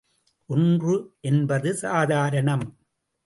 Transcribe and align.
ஒன்று 0.49 0.95
என்பது 1.21 1.73
சாதாரணம். 1.81 2.65